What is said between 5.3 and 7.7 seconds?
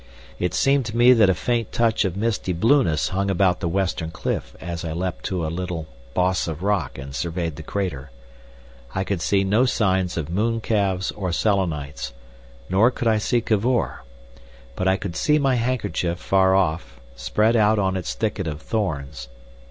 a little boss of rock and surveyed the